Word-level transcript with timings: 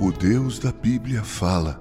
O 0.00 0.12
Deus 0.12 0.60
da 0.60 0.70
Bíblia 0.70 1.24
fala. 1.24 1.80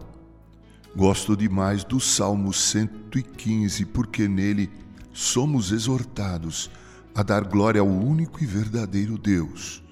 Gosto 0.95 1.37
demais 1.37 1.83
do 1.83 1.99
Salmo 1.99 2.51
115, 2.51 3.85
porque 3.85 4.27
nele 4.27 4.71
somos 5.13 5.71
exortados 5.71 6.67
a 7.13 7.21
dar 7.21 7.43
glória 7.43 7.79
ao 7.79 7.87
único 7.87 8.43
e 8.43 8.47
verdadeiro 8.47 9.19
Deus. 9.19 9.83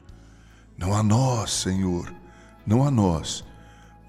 Não 0.75 0.91
a 0.91 1.03
nós, 1.03 1.52
Senhor, 1.52 2.11
não 2.66 2.84
a 2.84 2.89
nós, 2.89 3.43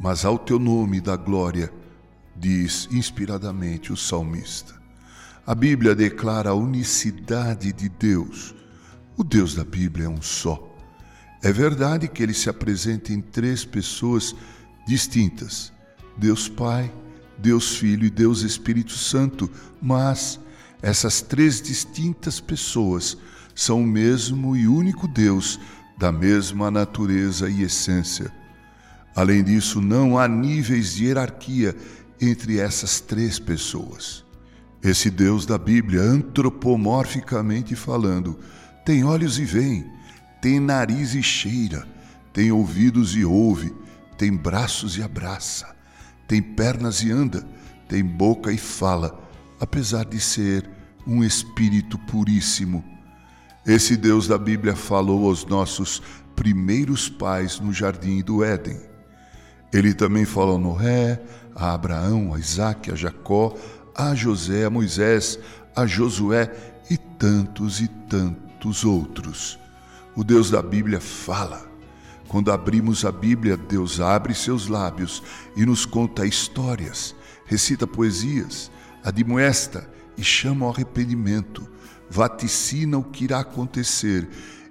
mas 0.00 0.24
ao 0.24 0.38
teu 0.38 0.58
nome 0.58 0.98
da 0.98 1.14
glória, 1.14 1.70
diz 2.34 2.88
inspiradamente 2.90 3.92
o 3.92 3.98
salmista. 3.98 4.74
A 5.46 5.54
Bíblia 5.54 5.94
declara 5.94 6.48
a 6.48 6.54
unicidade 6.54 7.70
de 7.70 7.90
Deus. 7.90 8.54
O 9.14 9.22
Deus 9.22 9.54
da 9.54 9.62
Bíblia 9.62 10.06
é 10.06 10.08
um 10.08 10.22
só. 10.22 10.74
É 11.42 11.52
verdade 11.52 12.08
que 12.08 12.22
ele 12.22 12.34
se 12.34 12.48
apresenta 12.48 13.12
em 13.12 13.20
três 13.20 13.64
pessoas 13.64 14.34
distintas: 14.86 15.72
Deus 16.16 16.48
Pai, 16.48 16.92
Deus 17.38 17.76
Filho 17.76 18.04
e 18.06 18.10
Deus 18.10 18.42
Espírito 18.42 18.92
Santo, 18.92 19.50
mas 19.80 20.40
essas 20.82 21.20
três 21.20 21.60
distintas 21.60 22.40
pessoas 22.40 23.16
são 23.54 23.82
o 23.82 23.86
mesmo 23.86 24.56
e 24.56 24.68
único 24.68 25.08
Deus, 25.08 25.58
da 25.98 26.12
mesma 26.12 26.70
natureza 26.70 27.48
e 27.48 27.62
essência. 27.62 28.30
Além 29.14 29.42
disso, 29.42 29.80
não 29.80 30.18
há 30.18 30.28
níveis 30.28 30.94
de 30.94 31.06
hierarquia 31.06 31.74
entre 32.20 32.58
essas 32.58 33.00
três 33.00 33.38
pessoas. 33.38 34.24
Esse 34.82 35.10
Deus 35.10 35.46
da 35.46 35.56
Bíblia, 35.56 36.02
antropomorficamente 36.02 37.74
falando, 37.74 38.38
tem 38.84 39.04
olhos 39.04 39.38
e 39.38 39.44
vem, 39.44 39.86
tem 40.40 40.60
nariz 40.60 41.14
e 41.14 41.22
cheira, 41.22 41.86
tem 42.32 42.52
ouvidos 42.52 43.14
e 43.16 43.24
ouve, 43.24 43.74
tem 44.16 44.32
braços 44.32 44.96
e 44.96 45.02
abraça, 45.02 45.74
tem 46.28 46.42
pernas 46.42 47.02
e 47.02 47.10
anda, 47.10 47.46
tem 47.88 48.04
boca 48.04 48.52
e 48.52 48.58
fala, 48.58 49.18
apesar 49.60 50.04
de 50.04 50.20
ser 50.20 50.68
um 51.06 51.22
espírito 51.22 51.98
puríssimo. 51.98 52.84
Esse 53.66 53.96
Deus 53.96 54.28
da 54.28 54.38
Bíblia 54.38 54.76
falou 54.76 55.28
aos 55.28 55.44
nossos 55.44 56.02
primeiros 56.34 57.08
pais 57.08 57.58
no 57.58 57.72
jardim 57.72 58.22
do 58.22 58.44
Éden. 58.44 58.80
Ele 59.72 59.92
também 59.92 60.24
falou 60.24 60.56
a 60.56 60.60
Noé, 60.60 61.20
a 61.54 61.72
Abraão, 61.72 62.34
a 62.34 62.38
Isaac, 62.38 62.90
a 62.90 62.94
Jacó, 62.94 63.56
a 63.94 64.14
José, 64.14 64.64
a 64.64 64.70
Moisés, 64.70 65.38
a 65.74 65.86
Josué 65.86 66.52
e 66.90 66.96
tantos 66.96 67.80
e 67.80 67.88
tantos 67.88 68.84
outros. 68.84 69.58
O 70.16 70.24
Deus 70.24 70.50
da 70.50 70.62
Bíblia 70.62 70.98
fala. 70.98 71.70
Quando 72.26 72.50
abrimos 72.50 73.04
a 73.04 73.12
Bíblia, 73.12 73.54
Deus 73.54 74.00
abre 74.00 74.34
seus 74.34 74.66
lábios 74.66 75.22
e 75.54 75.66
nos 75.66 75.84
conta 75.84 76.26
histórias, 76.26 77.14
recita 77.44 77.86
poesias, 77.86 78.70
admoesta 79.04 79.88
e 80.16 80.24
chama 80.24 80.64
ao 80.64 80.72
arrependimento, 80.72 81.68
vaticina 82.08 82.96
o 82.96 83.04
que 83.04 83.24
irá 83.24 83.40
acontecer 83.40 84.26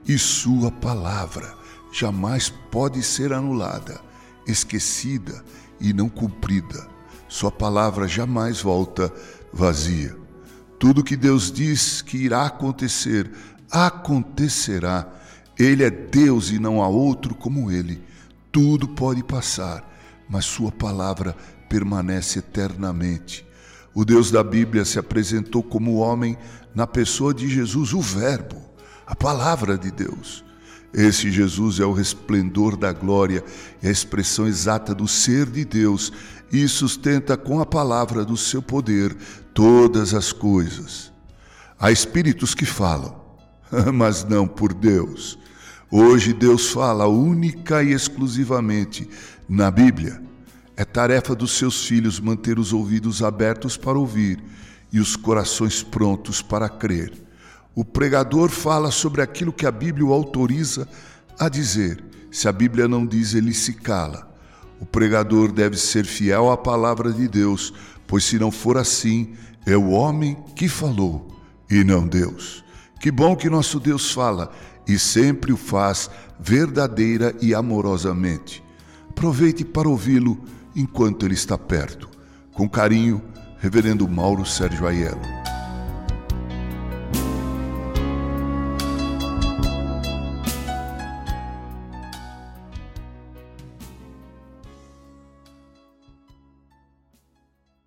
e 0.07 0.17
Sua 0.17 0.71
palavra 0.71 1.55
jamais 1.91 2.49
pode 2.49 3.01
ser 3.03 3.31
anulada, 3.31 4.01
esquecida 4.47 5.45
e 5.79 5.93
não 5.93 6.09
cumprida. 6.09 6.87
Sua 7.27 7.51
palavra 7.51 8.07
jamais 8.07 8.61
volta 8.61 9.13
vazia. 9.53 10.15
Tudo 10.79 11.03
que 11.03 11.15
Deus 11.15 11.51
diz 11.51 12.01
que 12.01 12.17
irá 12.17 12.45
acontecer, 12.45 13.31
acontecerá 13.71 15.07
ele 15.57 15.83
é 15.83 15.89
Deus 15.89 16.51
e 16.51 16.59
não 16.59 16.81
há 16.81 16.87
outro 16.87 17.33
como 17.33 17.71
Ele. 17.71 18.01
Tudo 18.51 18.89
pode 18.89 19.23
passar, 19.23 19.89
mas 20.29 20.45
Sua 20.45 20.71
palavra 20.71 21.35
permanece 21.69 22.39
eternamente. 22.39 23.45
O 23.93 24.03
Deus 24.03 24.29
da 24.29 24.43
Bíblia 24.43 24.83
se 24.83 24.99
apresentou 24.99 25.63
como 25.63 25.95
homem 25.95 26.37
na 26.73 26.85
pessoa 26.85 27.33
de 27.33 27.47
Jesus, 27.47 27.93
o 27.93 28.01
Verbo, 28.01 28.61
a 29.07 29.15
palavra 29.15 29.77
de 29.77 29.89
Deus. 29.89 30.43
Esse 30.93 31.31
Jesus 31.31 31.79
é 31.79 31.85
o 31.85 31.93
resplendor 31.93 32.75
da 32.75 32.91
glória 32.91 33.43
e 33.81 33.87
a 33.87 33.91
expressão 33.91 34.47
exata 34.47 34.93
do 34.93 35.07
ser 35.07 35.45
de 35.49 35.63
Deus 35.63 36.11
e 36.51 36.67
sustenta 36.67 37.37
com 37.37 37.59
a 37.59 37.65
palavra 37.65 38.23
do 38.23 38.37
seu 38.37 38.61
poder 38.61 39.15
todas 39.53 40.13
as 40.13 40.31
coisas. 40.31 41.11
Há 41.79 41.91
espíritos 41.91 42.53
que 42.53 42.65
falam, 42.65 43.15
mas 43.93 44.23
não 44.25 44.47
por 44.47 44.73
Deus. 44.73 45.37
Hoje 45.91 46.33
Deus 46.33 46.71
fala 46.71 47.07
única 47.07 47.83
e 47.83 47.91
exclusivamente 47.91 49.07
na 49.47 49.69
Bíblia. 49.69 50.21
É 50.75 50.83
tarefa 50.83 51.35
dos 51.35 51.51
seus 51.51 51.85
filhos 51.85 52.19
manter 52.19 52.57
os 52.57 52.73
ouvidos 52.73 53.21
abertos 53.21 53.77
para 53.77 53.97
ouvir 53.97 54.43
e 54.91 54.99
os 54.99 55.15
corações 55.15 55.83
prontos 55.83 56.41
para 56.41 56.67
crer. 56.67 57.13
O 57.75 57.85
pregador 57.85 58.49
fala 58.49 58.89
sobre 58.89 59.21
aquilo 59.21 59.53
que 59.53 59.65
a 59.65 59.71
Bíblia 59.71 60.05
o 60.05 60.13
autoriza 60.13 60.87
a 61.37 61.47
dizer. 61.47 62.03
Se 62.31 62.47
a 62.47 62.51
Bíblia 62.51 62.87
não 62.87 63.05
diz, 63.05 63.35
ele 63.35 63.53
se 63.53 63.73
cala. 63.73 64.33
O 64.79 64.85
pregador 64.85 65.51
deve 65.51 65.77
ser 65.77 66.05
fiel 66.05 66.51
à 66.51 66.57
palavra 66.57 67.13
de 67.13 67.27
Deus, 67.27 67.73
pois 68.07 68.23
se 68.23 68.39
não 68.39 68.51
for 68.51 68.77
assim, 68.77 69.35
é 69.65 69.77
o 69.77 69.91
homem 69.91 70.35
que 70.55 70.67
falou 70.67 71.39
e 71.69 71.83
não 71.83 72.07
Deus. 72.07 72.63
Que 72.99 73.11
bom 73.11 73.35
que 73.35 73.49
nosso 73.49 73.79
Deus 73.79 74.11
fala 74.11 74.51
e 74.87 74.99
sempre 74.99 75.51
o 75.51 75.57
faz 75.57 76.09
verdadeira 76.39 77.35
e 77.41 77.53
amorosamente. 77.53 78.63
Aproveite 79.09 79.63
para 79.63 79.89
ouvi-lo 79.89 80.37
enquanto 80.75 81.25
ele 81.25 81.33
está 81.33 81.57
perto. 81.57 82.09
Com 82.53 82.69
carinho, 82.69 83.21
Reverendo 83.59 84.07
Mauro 84.07 84.45
Sérgio 84.45 84.85
Aiello. 84.85 85.34